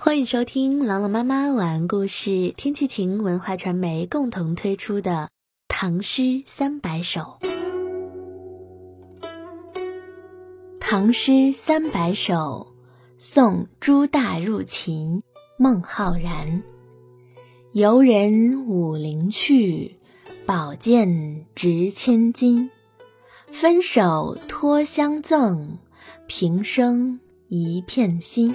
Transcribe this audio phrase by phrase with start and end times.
[0.00, 5.10] 欢迎收听朗朗妈妈晚安故事，天气晴文化传媒共同推出的
[5.66, 7.20] 《唐诗三百首》。
[10.78, 12.34] 《唐诗三百首》，
[13.16, 15.20] 宋·朱大入秦，
[15.58, 16.62] 孟浩然。
[17.72, 19.96] 游人武陵去，
[20.46, 22.70] 宝剑值千金。
[23.50, 25.78] 分手托相赠，
[26.28, 27.18] 平生
[27.48, 28.54] 一片心。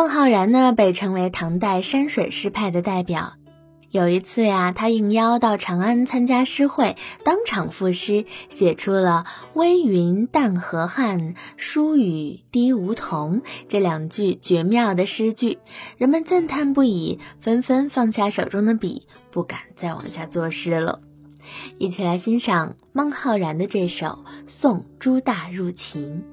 [0.00, 3.34] 孟浩然呢，被称为唐代山水诗派的代表。
[3.90, 15.58] 有一次呀，他应邀到长安参加诗会，当场赋诗，写出了“微云淡河汉，疏雨滴梧桐”这两句绝妙的诗句，
[15.98, 21.02] 人们赞叹不已，纷纷放下手中的笔，不敢再往下作诗了。
[21.76, 24.06] 一起来欣赏孟浩然的这首
[24.46, 26.24] 《送朱大入秦》。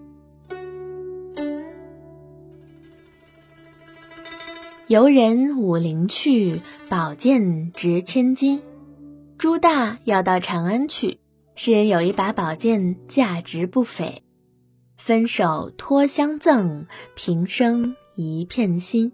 [4.87, 8.61] 游人武陵去，宝剑值千金。
[9.37, 11.19] 朱大要到长安去，
[11.55, 14.23] 诗人有一把宝剑，价值不菲。
[14.95, 19.11] 分手托相赠，平生一片心。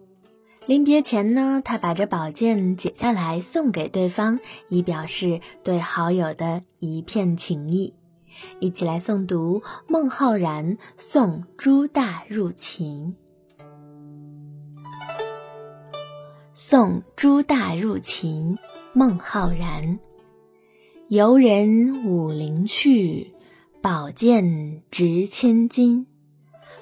[0.68, 7.96] 临别前呢，他把这宝剑解下来送给对方，以表示对好友的一片情谊。
[8.60, 13.16] 一起来诵读孟浩然《送朱大入秦》。
[16.56, 18.56] 送朱大入秦，
[18.94, 19.98] 孟浩然。
[21.08, 23.34] 游人武陵去，
[23.82, 26.06] 宝剑值千金。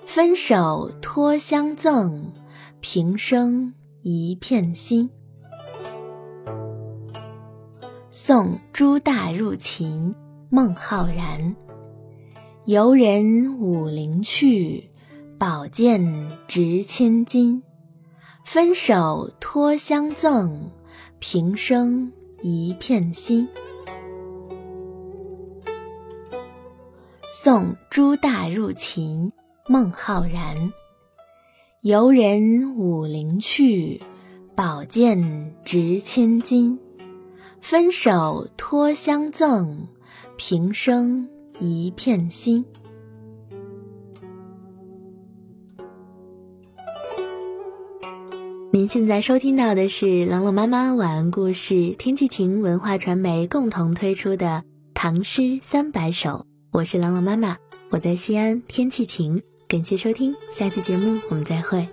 [0.05, 2.33] 分手托相赠，
[2.81, 5.09] 平生一片心。
[8.09, 10.13] 送朱大入秦，
[10.49, 11.55] 孟浩然。
[12.65, 14.89] 游人武陵去，
[15.39, 17.63] 宝剑值千金。
[18.53, 20.71] 分手托相赠，
[21.19, 23.47] 平生一片心。
[27.29, 29.31] 送朱大入秦，
[29.69, 30.73] 孟浩然。
[31.79, 34.01] 游人武陵去，
[34.53, 36.77] 宝剑值千金。
[37.61, 39.87] 分手托相赠，
[40.35, 42.65] 平生一片心。
[48.73, 54.45] 您现在收听到的是朗朗妈妈晚安故事，天气晴文化传媒共同推出的
[54.93, 56.29] 《唐诗三百首》，
[56.71, 57.57] 我是朗朗妈妈，
[57.89, 61.85] 我在西安，天气晴，感谢收听，下期节目我们再会。